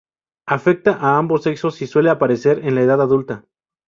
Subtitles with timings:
[0.47, 3.45] Afecta a ambos sexos y suele aparecer en la edad adulta.